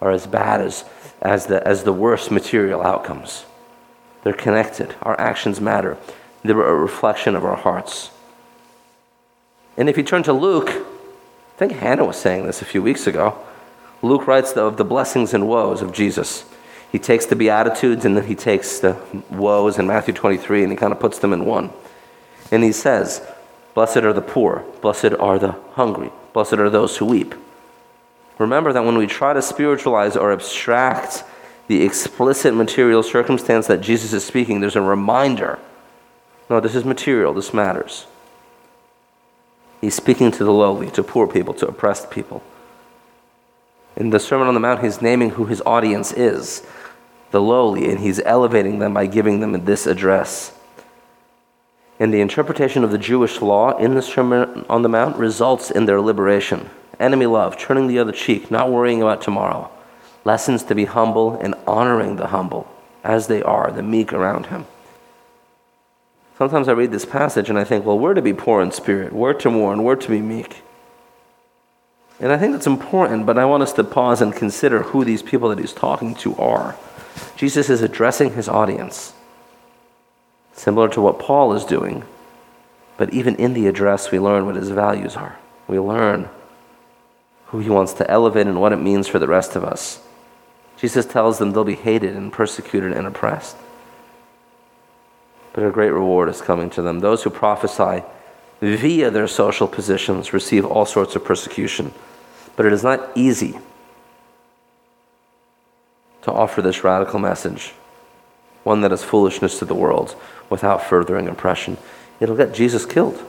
are 0.00 0.12
as 0.12 0.24
bad 0.24 0.60
as, 0.60 0.84
as, 1.20 1.46
the, 1.46 1.66
as 1.66 1.82
the 1.82 1.92
worst 1.92 2.30
material 2.30 2.80
outcomes. 2.80 3.44
They're 4.22 4.32
connected. 4.32 4.94
Our 5.02 5.18
actions 5.18 5.60
matter. 5.60 5.98
They're 6.44 6.62
a 6.62 6.76
reflection 6.76 7.34
of 7.34 7.44
our 7.44 7.56
hearts. 7.56 8.12
And 9.76 9.88
if 9.88 9.96
you 9.96 10.04
turn 10.04 10.22
to 10.22 10.32
Luke, 10.32 10.70
I 10.70 11.56
think 11.56 11.72
Hannah 11.72 12.04
was 12.04 12.16
saying 12.16 12.46
this 12.46 12.62
a 12.62 12.64
few 12.64 12.82
weeks 12.82 13.08
ago. 13.08 13.36
Luke 14.00 14.28
writes 14.28 14.52
of 14.52 14.76
the 14.76 14.84
blessings 14.84 15.34
and 15.34 15.48
woes 15.48 15.82
of 15.82 15.92
Jesus. 15.92 16.44
He 16.94 17.00
takes 17.00 17.26
the 17.26 17.34
Beatitudes 17.34 18.04
and 18.04 18.16
then 18.16 18.24
he 18.24 18.36
takes 18.36 18.78
the 18.78 18.96
woes 19.28 19.80
in 19.80 19.88
Matthew 19.88 20.14
23 20.14 20.62
and 20.62 20.70
he 20.70 20.76
kind 20.76 20.92
of 20.92 21.00
puts 21.00 21.18
them 21.18 21.32
in 21.32 21.44
one. 21.44 21.72
And 22.52 22.62
he 22.62 22.70
says, 22.70 23.20
Blessed 23.74 23.96
are 23.96 24.12
the 24.12 24.22
poor. 24.22 24.64
Blessed 24.80 25.14
are 25.18 25.36
the 25.36 25.56
hungry. 25.72 26.12
Blessed 26.32 26.52
are 26.52 26.70
those 26.70 26.96
who 26.96 27.06
weep. 27.06 27.34
Remember 28.38 28.72
that 28.72 28.84
when 28.84 28.96
we 28.96 29.08
try 29.08 29.32
to 29.32 29.42
spiritualize 29.42 30.16
or 30.16 30.32
abstract 30.32 31.24
the 31.66 31.82
explicit 31.82 32.54
material 32.54 33.02
circumstance 33.02 33.66
that 33.66 33.80
Jesus 33.80 34.12
is 34.12 34.24
speaking, 34.24 34.60
there's 34.60 34.76
a 34.76 34.80
reminder 34.80 35.58
no, 36.48 36.60
this 36.60 36.76
is 36.76 36.84
material, 36.84 37.34
this 37.34 37.52
matters. 37.52 38.06
He's 39.80 39.96
speaking 39.96 40.30
to 40.30 40.44
the 40.44 40.52
lowly, 40.52 40.92
to 40.92 41.02
poor 41.02 41.26
people, 41.26 41.54
to 41.54 41.66
oppressed 41.66 42.12
people. 42.12 42.44
In 43.96 44.10
the 44.10 44.20
Sermon 44.20 44.46
on 44.46 44.54
the 44.54 44.60
Mount, 44.60 44.84
he's 44.84 45.02
naming 45.02 45.30
who 45.30 45.46
his 45.46 45.60
audience 45.66 46.12
is 46.12 46.62
the 47.34 47.42
lowly, 47.42 47.90
and 47.90 47.98
he's 47.98 48.20
elevating 48.20 48.78
them 48.78 48.94
by 48.94 49.06
giving 49.06 49.40
them 49.40 49.64
this 49.64 49.88
address. 49.88 50.56
And 51.98 52.14
the 52.14 52.20
interpretation 52.20 52.84
of 52.84 52.92
the 52.92 52.98
Jewish 52.98 53.42
law 53.42 53.76
in 53.76 53.94
the 53.94 54.02
Sermon 54.02 54.64
on 54.70 54.82
the 54.82 54.88
Mount 54.88 55.16
results 55.16 55.68
in 55.68 55.86
their 55.86 56.00
liberation. 56.00 56.70
Enemy 57.00 57.26
love, 57.26 57.58
turning 57.58 57.88
the 57.88 57.98
other 57.98 58.12
cheek, 58.12 58.52
not 58.52 58.70
worrying 58.70 59.02
about 59.02 59.20
tomorrow. 59.20 59.68
Lessons 60.24 60.62
to 60.62 60.76
be 60.76 60.84
humble 60.84 61.34
and 61.40 61.56
honoring 61.66 62.14
the 62.14 62.28
humble 62.28 62.72
as 63.02 63.26
they 63.26 63.42
are, 63.42 63.72
the 63.72 63.82
meek 63.82 64.12
around 64.12 64.46
him. 64.46 64.66
Sometimes 66.38 66.68
I 66.68 66.72
read 66.72 66.92
this 66.92 67.04
passage 67.04 67.50
and 67.50 67.58
I 67.58 67.64
think, 67.64 67.84
well, 67.84 67.98
we're 67.98 68.14
to 68.14 68.22
be 68.22 68.32
poor 68.32 68.62
in 68.62 68.70
spirit, 68.70 69.12
we're 69.12 69.34
to 69.34 69.50
mourn, 69.50 69.82
we're 69.82 69.96
to 69.96 70.08
be 70.08 70.20
meek. 70.20 70.62
And 72.20 72.32
I 72.32 72.38
think 72.38 72.52
that's 72.52 72.66
important, 72.66 73.26
but 73.26 73.38
I 73.38 73.44
want 73.44 73.62
us 73.62 73.72
to 73.74 73.84
pause 73.84 74.20
and 74.20 74.34
consider 74.34 74.82
who 74.82 75.04
these 75.04 75.22
people 75.22 75.48
that 75.48 75.58
he's 75.58 75.72
talking 75.72 76.14
to 76.16 76.36
are. 76.36 76.76
Jesus 77.36 77.68
is 77.68 77.82
addressing 77.82 78.34
his 78.34 78.48
audience, 78.48 79.12
similar 80.52 80.88
to 80.90 81.00
what 81.00 81.18
Paul 81.18 81.52
is 81.54 81.64
doing. 81.64 82.04
But 82.96 83.12
even 83.12 83.34
in 83.36 83.54
the 83.54 83.66
address, 83.66 84.10
we 84.10 84.20
learn 84.20 84.46
what 84.46 84.54
his 84.54 84.70
values 84.70 85.16
are. 85.16 85.38
We 85.66 85.78
learn 85.80 86.28
who 87.46 87.58
he 87.58 87.70
wants 87.70 87.92
to 87.94 88.10
elevate 88.10 88.46
and 88.46 88.60
what 88.60 88.72
it 88.72 88.80
means 88.80 89.08
for 89.08 89.18
the 89.18 89.26
rest 89.26 89.56
of 89.56 89.64
us. 89.64 90.00
Jesus 90.76 91.06
tells 91.06 91.38
them 91.38 91.52
they'll 91.52 91.64
be 91.64 91.74
hated 91.74 92.16
and 92.16 92.32
persecuted 92.32 92.92
and 92.92 93.06
oppressed. 93.06 93.56
But 95.52 95.64
a 95.64 95.70
great 95.70 95.90
reward 95.90 96.28
is 96.28 96.40
coming 96.40 96.68
to 96.70 96.82
them. 96.82 97.00
Those 97.00 97.22
who 97.22 97.30
prophesy 97.30 98.04
via 98.60 99.10
their 99.10 99.28
social 99.28 99.68
positions 99.68 100.32
receive 100.32 100.64
all 100.64 100.86
sorts 100.86 101.16
of 101.16 101.24
persecution. 101.24 101.92
But 102.56 102.66
it 102.66 102.72
is 102.72 102.82
not 102.82 103.10
easy 103.14 103.58
to 106.22 106.32
offer 106.32 106.62
this 106.62 106.84
radical 106.84 107.18
message, 107.18 107.74
one 108.62 108.80
that 108.80 108.92
is 108.92 109.02
foolishness 109.02 109.58
to 109.58 109.64
the 109.64 109.74
world, 109.74 110.16
without 110.48 110.82
furthering 110.82 111.28
oppression. 111.28 111.76
It'll 112.20 112.36
get 112.36 112.54
Jesus 112.54 112.86
killed. 112.86 113.22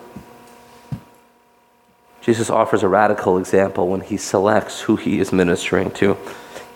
Jesus 2.21 2.49
offers 2.49 2.81
a 2.81 2.87
radical 2.87 3.37
example 3.37 3.87
when 3.87 4.01
he 4.01 4.17
selects 4.17 4.81
who 4.81 4.95
he 4.95 5.19
is 5.19 5.31
ministering 5.31 5.91
to. 5.91 6.17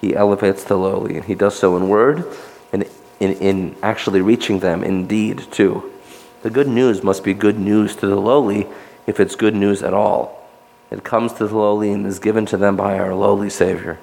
He 0.01 0.15
elevates 0.15 0.63
the 0.63 0.77
lowly, 0.77 1.15
and 1.15 1.25
he 1.25 1.35
does 1.35 1.57
so 1.57 1.75
in 1.75 1.89
word 1.89 2.25
and 2.71 2.83
in, 3.19 3.33
in 3.33 3.75
actually 3.81 4.21
reaching 4.21 4.59
them 4.59 4.83
in 4.83 5.07
deed, 5.07 5.51
too. 5.51 5.91
The 6.41 6.49
good 6.49 6.67
news 6.67 7.03
must 7.03 7.23
be 7.23 7.33
good 7.33 7.59
news 7.59 7.95
to 7.97 8.07
the 8.07 8.15
lowly 8.15 8.67
if 9.07 9.19
it's 9.19 9.35
good 9.35 9.55
news 9.55 9.83
at 9.83 9.93
all. 9.93 10.47
It 10.91 11.03
comes 11.03 11.33
to 11.33 11.47
the 11.47 11.57
lowly 11.57 11.91
and 11.91 12.05
is 12.05 12.19
given 12.19 12.45
to 12.47 12.57
them 12.57 12.75
by 12.75 12.97
our 12.97 13.13
lowly 13.13 13.49
Savior. 13.49 13.99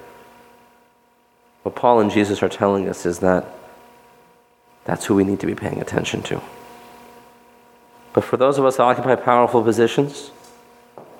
What 1.63 1.75
Paul 1.75 1.99
and 1.99 2.11
Jesus 2.11 2.41
are 2.41 2.49
telling 2.49 2.87
us 2.87 3.05
is 3.05 3.19
that 3.19 3.45
that's 4.85 5.05
who 5.05 5.15
we 5.15 5.25
need 5.25 5.41
to 5.41 5.47
be 5.47 5.55
paying 5.55 5.81
attention 5.81 6.21
to. 6.23 6.41
But 8.13 8.23
for 8.23 8.37
those 8.37 8.57
of 8.57 8.65
us 8.65 8.77
that 8.77 8.83
occupy 8.83 9.15
powerful 9.15 9.61
positions, 9.61 10.31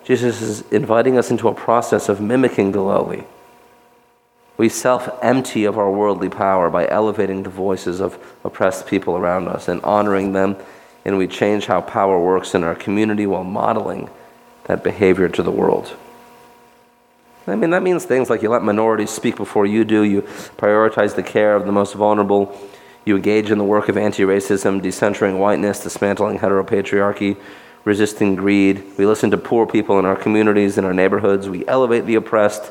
Jesus 0.04 0.42
is 0.42 0.62
inviting 0.72 1.18
us 1.18 1.30
into 1.30 1.50
a 1.50 1.54
process 1.54 2.08
of 2.08 2.22
mimicking 2.22 2.72
the 2.72 2.82
lowly. 2.82 3.26
We 4.56 4.70
self 4.70 5.10
empty 5.22 5.66
of 5.66 5.78
our 5.78 5.92
worldly 5.92 6.30
power 6.30 6.70
by 6.70 6.88
elevating 6.88 7.44
the 7.44 7.50
voices 7.50 8.00
of 8.00 8.18
oppressed 8.44 8.88
people 8.88 9.18
around 9.18 9.50
us 9.50 9.68
and 9.68 9.82
honoring 9.84 10.32
them, 10.32 10.56
and 11.08 11.18
we 11.18 11.26
change 11.26 11.66
how 11.66 11.80
power 11.80 12.20
works 12.20 12.54
in 12.54 12.66
our 12.66 12.76
community 12.76 13.26
while 13.26 13.46
modeling 13.46 14.10
that 14.66 14.84
behavior 14.84 15.30
to 15.30 15.42
the 15.42 15.50
world. 15.50 15.96
I 17.48 17.56
mean, 17.56 17.70
that 17.70 17.82
means 17.82 18.04
things 18.04 18.30
like 18.30 18.42
you 18.42 18.50
let 18.50 18.62
minorities 18.62 19.10
speak 19.10 19.38
before 19.38 19.66
you 19.66 19.86
do, 19.86 20.04
you 20.04 20.24
prioritize 20.58 21.16
the 21.16 21.24
care 21.24 21.56
of 21.56 21.66
the 21.66 21.72
most 21.72 21.96
vulnerable, 21.96 22.54
you 23.06 23.16
engage 23.16 23.50
in 23.50 23.58
the 23.58 23.64
work 23.64 23.88
of 23.88 23.96
anti 23.96 24.24
racism, 24.24 24.82
decentering 24.82 25.40
whiteness, 25.40 25.82
dismantling 25.82 26.40
heteropatriarchy, 26.40 27.38
resisting 27.86 28.36
greed. 28.36 28.84
We 28.98 29.06
listen 29.06 29.32
to 29.32 29.38
poor 29.38 29.66
people 29.66 29.98
in 30.00 30.04
our 30.04 30.18
communities, 30.18 30.78
in 30.78 30.84
our 30.84 30.94
neighborhoods. 30.94 31.48
We 31.48 31.66
elevate 31.70 32.06
the 32.06 32.16
oppressed, 32.16 32.70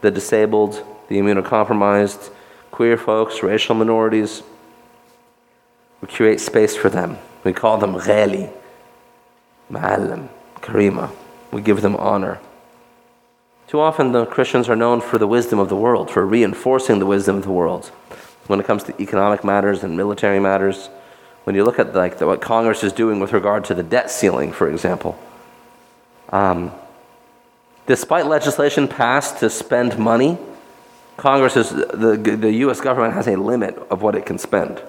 the 0.00 0.12
disabled, 0.12 0.74
the 1.08 1.18
immunocompromised, 1.18 2.30
queer 2.70 2.96
folks, 2.96 3.42
racial 3.42 3.74
minorities. 3.74 4.44
We 6.00 6.06
create 6.06 6.40
space 6.40 6.76
for 6.76 6.88
them. 6.88 7.18
We 7.44 7.52
call 7.52 7.78
them 7.78 7.94
ghali, 7.94 8.50
ma'alim, 9.70 10.28
karima. 10.56 11.10
We 11.52 11.60
give 11.60 11.82
them 11.82 11.94
honor. 11.96 12.40
Too 13.68 13.80
often, 13.80 14.12
the 14.12 14.26
Christians 14.26 14.68
are 14.68 14.76
known 14.76 15.00
for 15.00 15.18
the 15.18 15.26
wisdom 15.26 15.58
of 15.58 15.68
the 15.68 15.76
world, 15.76 16.10
for 16.10 16.26
reinforcing 16.26 16.98
the 16.98 17.06
wisdom 17.06 17.36
of 17.36 17.42
the 17.44 17.50
world. 17.50 17.86
When 18.46 18.60
it 18.60 18.66
comes 18.66 18.82
to 18.84 19.00
economic 19.00 19.44
matters 19.44 19.82
and 19.82 19.96
military 19.96 20.40
matters, 20.40 20.88
when 21.44 21.54
you 21.54 21.64
look 21.64 21.78
at 21.78 21.94
like 21.94 22.18
the, 22.18 22.26
what 22.26 22.40
Congress 22.40 22.82
is 22.82 22.92
doing 22.92 23.20
with 23.20 23.32
regard 23.32 23.64
to 23.66 23.74
the 23.74 23.82
debt 23.82 24.10
ceiling, 24.10 24.52
for 24.52 24.68
example, 24.68 25.18
um, 26.30 26.72
despite 27.86 28.26
legislation 28.26 28.88
passed 28.88 29.38
to 29.38 29.50
spend 29.50 29.98
money, 29.98 30.38
Congress 31.16 31.56
is 31.56 31.70
the, 31.70 32.16
the 32.40 32.52
U.S. 32.52 32.80
government 32.80 33.14
has 33.14 33.28
a 33.28 33.36
limit 33.36 33.76
of 33.90 34.02
what 34.02 34.14
it 34.14 34.26
can 34.26 34.38
spend. 34.38 34.82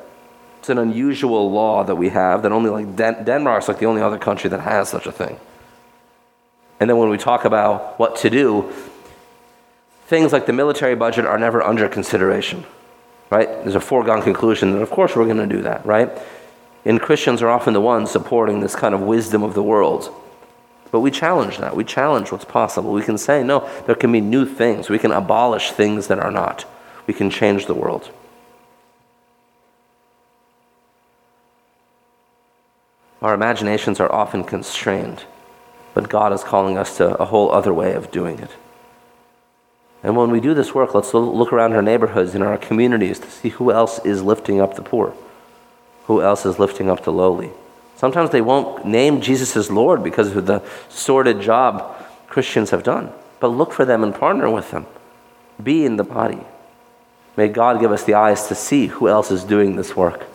It's 0.65 0.72
an 0.72 0.79
unusual 0.79 1.51
law 1.51 1.84
that 1.84 1.93
we 1.93 2.10
have 2.10 2.41
that 2.41 2.51
only 2.51 2.72
like 2.72 2.95
Den- 2.95 3.24
Denmark's 3.24 3.67
like 3.67 3.77
the 3.77 3.86
only 3.86 4.01
other 4.01 4.17
country 4.17 4.50
that 4.50 4.62
has 4.62 4.89
such 4.89 5.05
a 5.05 5.12
thing. 5.12 5.38
And 6.79 6.89
then 6.89 6.98
when 6.98 7.10
we 7.10 7.19
talk 7.19 7.45
about 7.45 8.00
what 8.00 8.15
to 8.15 8.31
do, 8.31 8.74
things 10.07 10.34
like 10.34 10.48
the 10.48 10.53
military 10.53 10.95
budget 10.95 11.27
are 11.27 11.38
never 11.38 11.62
under 11.62 11.88
consideration, 11.88 12.65
right? 13.29 13.48
There's 13.48 13.75
a 13.75 13.79
foregone 13.79 14.24
conclusion 14.24 14.72
that, 14.72 14.81
of 14.81 14.89
course, 14.89 15.15
we're 15.15 15.25
going 15.25 15.38
to 15.38 15.55
do 15.55 15.62
that, 15.62 15.86
right? 15.86 16.10
And 16.84 17.00
Christians 17.00 17.43
are 17.43 17.50
often 17.50 17.75
the 17.75 17.79
ones 17.79 18.10
supporting 18.10 18.62
this 18.62 18.75
kind 18.75 18.95
of 18.95 19.01
wisdom 19.01 19.43
of 19.43 19.53
the 19.53 19.62
world. 19.62 20.12
But 20.91 21.01
we 21.01 21.12
challenge 21.12 21.60
that. 21.60 21.75
We 21.75 21.84
challenge 21.84 22.31
what's 22.31 22.43
possible. 22.43 22.91
We 22.91 23.03
can 23.03 23.19
say, 23.19 23.43
no, 23.43 23.69
there 23.86 23.93
can 23.93 24.12
be 24.12 24.19
new 24.19 24.48
things. 24.48 24.89
We 24.89 24.98
can 24.98 25.12
abolish 25.12 25.74
things 25.74 26.07
that 26.07 26.17
are 26.17 26.31
not. 26.31 26.65
We 27.05 27.13
can 27.13 27.29
change 27.29 27.67
the 27.67 27.75
world. 27.75 28.10
Our 33.25 33.34
imaginations 33.34 34.00
are 34.00 34.12
often 34.12 34.44
constrained 34.44 35.24
but 35.96 36.10
God 36.10 36.34
is 36.34 36.44
calling 36.44 36.77
us 36.77 36.98
to 36.98 37.15
a 37.15 37.25
whole 37.25 37.51
other 37.51 37.74
way 37.74 37.94
of 37.94 38.12
doing 38.12 38.38
it. 38.38 38.51
And 40.03 40.15
when 40.15 40.29
we 40.29 40.41
do 40.41 40.53
this 40.53 40.75
work, 40.75 40.94
let's 40.94 41.13
look 41.13 41.51
around 41.51 41.74
our 41.74 41.82
neighborhoods 41.82 42.36
and 42.36 42.44
our 42.44 42.58
communities 42.58 43.17
to 43.17 43.32
see 43.32 43.50
who 43.50 43.72
else 43.72 44.05
is 44.05 44.22
lifting 44.22 44.60
up 44.60 44.75
the 44.75 44.82
poor, 44.82 45.15
who 46.05 46.22
else 46.22 46.46
is 46.46 46.60
lifting 46.60 46.89
up 46.89 47.05
the 47.05 47.13
lowly. 47.13 47.50
Sometimes 47.96 48.29
they 48.29 48.41
won't 48.41 48.86
name 48.86 49.22
Jesus 49.22 49.55
as 49.55 49.72
Lord 49.72 50.03
because 50.03 50.36
of 50.36 50.46
the 50.46 50.62
sordid 50.89 51.39
job 51.39 51.96
Christians 52.27 52.72
have 52.72 52.84
done, 52.84 53.10
but 53.39 53.48
look 53.48 53.72
for 53.72 53.86
them 53.86 54.03
and 54.03 54.13
partner 54.13 54.50
with 54.50 54.72
them. 54.72 54.86
Be 55.63 55.86
in 55.86 55.96
the 55.96 56.03
body. 56.03 56.41
May 57.38 57.48
God 57.48 57.79
give 57.79 57.94
us 57.94 58.03
the 58.03 58.15
eyes 58.15 58.48
to 58.50 58.55
see 58.55 58.88
who 58.88 59.08
else 59.08 59.32
is 59.32 59.46
doing 59.46 59.77
this 59.77 59.96
work. 59.96 60.25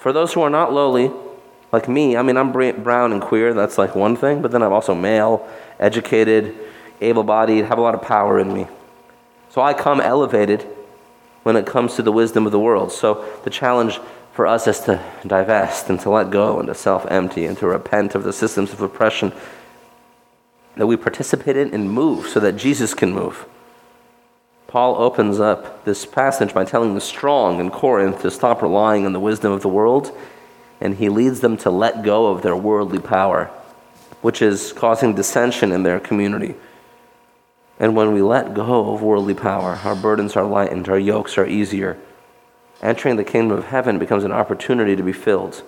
For 0.00 0.12
those 0.12 0.32
who 0.32 0.42
are 0.42 0.50
not 0.50 0.72
lowly, 0.72 1.12
like 1.72 1.88
me, 1.88 2.16
I 2.16 2.22
mean, 2.22 2.36
I'm 2.36 2.52
brown 2.52 3.12
and 3.12 3.20
queer, 3.20 3.52
that's 3.52 3.76
like 3.76 3.94
one 3.94 4.16
thing, 4.16 4.40
but 4.40 4.50
then 4.50 4.62
I'm 4.62 4.72
also 4.72 4.94
male, 4.94 5.48
educated, 5.78 6.56
able 7.00 7.22
bodied, 7.22 7.66
have 7.66 7.78
a 7.78 7.82
lot 7.82 7.94
of 7.94 8.02
power 8.02 8.38
in 8.38 8.52
me. 8.52 8.66
So 9.50 9.60
I 9.60 9.74
come 9.74 10.00
elevated 10.00 10.66
when 11.42 11.56
it 11.56 11.66
comes 11.66 11.94
to 11.96 12.02
the 12.02 12.12
wisdom 12.12 12.46
of 12.46 12.52
the 12.52 12.58
world. 12.58 12.92
So 12.92 13.24
the 13.44 13.50
challenge 13.50 14.00
for 14.32 14.46
us 14.46 14.66
is 14.66 14.80
to 14.80 15.02
divest 15.26 15.90
and 15.90 15.98
to 16.00 16.10
let 16.10 16.30
go 16.30 16.58
and 16.58 16.68
to 16.68 16.74
self 16.74 17.06
empty 17.10 17.44
and 17.44 17.58
to 17.58 17.66
repent 17.66 18.14
of 18.14 18.24
the 18.24 18.32
systems 18.32 18.72
of 18.72 18.80
oppression 18.80 19.32
that 20.76 20.86
we 20.86 20.96
participate 20.96 21.56
in 21.56 21.74
and 21.74 21.90
move 21.90 22.28
so 22.28 22.38
that 22.40 22.52
Jesus 22.52 22.94
can 22.94 23.12
move. 23.12 23.46
Paul 24.68 24.96
opens 24.96 25.40
up 25.40 25.84
this 25.84 26.06
passage 26.06 26.54
by 26.54 26.64
telling 26.64 26.94
the 26.94 27.00
strong 27.00 27.58
in 27.58 27.70
Corinth 27.70 28.22
to 28.22 28.30
stop 28.30 28.62
relying 28.62 29.06
on 29.06 29.12
the 29.12 29.20
wisdom 29.20 29.50
of 29.50 29.62
the 29.62 29.68
world 29.68 30.16
and 30.80 30.96
he 30.96 31.08
leads 31.08 31.40
them 31.40 31.56
to 31.58 31.70
let 31.70 32.02
go 32.02 32.28
of 32.28 32.42
their 32.42 32.56
worldly 32.56 33.00
power, 33.00 33.46
which 34.22 34.40
is 34.42 34.72
causing 34.72 35.14
dissension 35.14 35.72
in 35.72 35.82
their 35.82 36.00
community. 36.00 36.54
And 37.80 37.94
when 37.94 38.12
we 38.12 38.22
let 38.22 38.54
go 38.54 38.92
of 38.92 39.02
worldly 39.02 39.34
power, 39.34 39.78
our 39.84 39.94
burdens 39.94 40.36
are 40.36 40.44
lightened, 40.44 40.88
our 40.88 40.98
yokes 40.98 41.38
are 41.38 41.46
easier. 41.46 41.96
Entering 42.82 43.16
the 43.16 43.24
kingdom 43.24 43.56
of 43.56 43.66
heaven 43.66 43.98
becomes 43.98 44.24
an 44.24 44.32
opportunity 44.32 44.96
to 44.96 45.02
be 45.02 45.12
filled. 45.12 45.62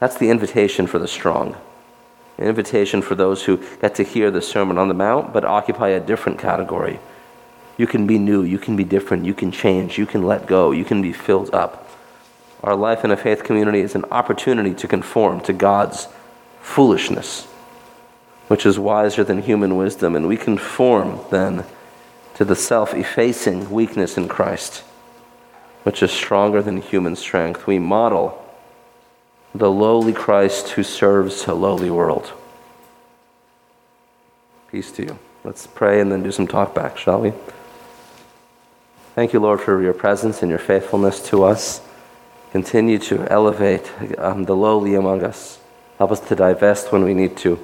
That's 0.00 0.16
the 0.16 0.30
invitation 0.30 0.86
for 0.86 0.98
the 0.98 1.08
strong. 1.08 1.56
an 2.36 2.46
invitation 2.46 3.00
for 3.00 3.14
those 3.14 3.44
who 3.44 3.62
get 3.80 3.94
to 3.94 4.02
hear 4.02 4.30
the 4.30 4.42
Sermon 4.42 4.76
on 4.76 4.88
the 4.88 4.94
Mount 4.94 5.32
but 5.32 5.44
occupy 5.44 5.88
a 5.88 6.00
different 6.00 6.38
category. 6.38 6.98
You 7.76 7.86
can 7.86 8.06
be 8.06 8.18
new, 8.18 8.42
you 8.42 8.58
can 8.58 8.76
be 8.76 8.84
different, 8.84 9.24
you 9.24 9.34
can 9.34 9.50
change, 9.50 9.98
you 9.98 10.06
can 10.06 10.22
let 10.22 10.46
go, 10.46 10.70
you 10.70 10.84
can 10.84 11.02
be 11.02 11.12
filled 11.12 11.54
up. 11.54 11.83
Our 12.64 12.74
life 12.74 13.04
in 13.04 13.10
a 13.10 13.16
faith 13.16 13.44
community 13.44 13.80
is 13.80 13.94
an 13.94 14.06
opportunity 14.10 14.72
to 14.72 14.88
conform 14.88 15.42
to 15.42 15.52
God's 15.52 16.08
foolishness, 16.62 17.44
which 18.48 18.64
is 18.64 18.78
wiser 18.78 19.22
than 19.22 19.42
human 19.42 19.76
wisdom, 19.76 20.16
and 20.16 20.26
we 20.26 20.38
conform 20.38 21.20
then 21.30 21.66
to 22.36 22.44
the 22.44 22.56
self 22.56 22.94
effacing 22.94 23.70
weakness 23.70 24.16
in 24.16 24.28
Christ, 24.28 24.78
which 25.82 26.02
is 26.02 26.10
stronger 26.10 26.62
than 26.62 26.80
human 26.80 27.16
strength. 27.16 27.66
We 27.66 27.78
model 27.78 28.42
the 29.54 29.70
lowly 29.70 30.14
Christ 30.14 30.70
who 30.70 30.82
serves 30.82 31.44
a 31.46 31.52
lowly 31.52 31.90
world. 31.90 32.32
Peace 34.72 34.90
to 34.92 35.02
you. 35.02 35.18
Let's 35.44 35.66
pray 35.66 36.00
and 36.00 36.10
then 36.10 36.22
do 36.22 36.32
some 36.32 36.46
talk 36.46 36.74
back, 36.74 36.96
shall 36.96 37.20
we? 37.20 37.34
Thank 39.14 39.34
you, 39.34 39.40
Lord, 39.40 39.60
for 39.60 39.82
your 39.82 39.92
presence 39.92 40.40
and 40.40 40.48
your 40.48 40.58
faithfulness 40.58 41.20
to 41.28 41.44
us. 41.44 41.82
Continue 42.54 43.00
to 43.00 43.28
elevate 43.32 43.90
um, 44.16 44.44
the 44.44 44.54
lowly 44.54 44.94
among 44.94 45.24
us. 45.24 45.58
Help 45.98 46.12
us 46.12 46.20
to 46.20 46.36
divest 46.36 46.92
when 46.92 47.02
we 47.02 47.12
need 47.12 47.36
to. 47.38 47.56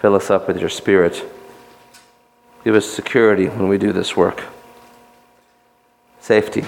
Fill 0.00 0.16
us 0.16 0.28
up 0.28 0.48
with 0.48 0.58
your 0.58 0.68
spirit. 0.68 1.24
Give 2.64 2.74
us 2.74 2.84
security 2.84 3.46
when 3.46 3.68
we 3.68 3.78
do 3.78 3.92
this 3.92 4.16
work. 4.16 4.42
Safety, 6.18 6.64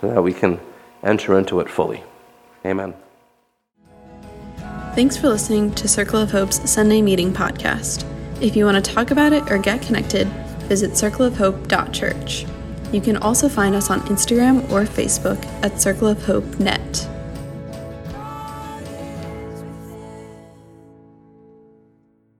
so 0.00 0.14
that 0.14 0.22
we 0.22 0.32
can 0.32 0.60
enter 1.02 1.36
into 1.36 1.58
it 1.58 1.68
fully. 1.68 2.04
Amen. 2.64 2.94
Thanks 4.94 5.16
for 5.16 5.28
listening 5.28 5.74
to 5.74 5.88
Circle 5.88 6.20
of 6.20 6.30
Hope's 6.30 6.70
Sunday 6.70 7.02
Meeting 7.02 7.32
podcast. 7.32 8.04
If 8.40 8.54
you 8.54 8.64
want 8.64 8.84
to 8.84 8.92
talk 8.94 9.10
about 9.10 9.32
it 9.32 9.50
or 9.50 9.58
get 9.58 9.82
connected, 9.82 10.28
visit 10.68 10.92
circleofhope.church. 10.92 12.46
You 12.92 13.00
can 13.00 13.16
also 13.18 13.48
find 13.48 13.74
us 13.74 13.90
on 13.90 14.00
Instagram 14.02 14.68
or 14.70 14.84
Facebook 14.84 15.44
at 15.62 15.80
Circle 15.80 16.08
of 16.08 16.24
Hope 16.24 16.58
Net. 16.58 17.08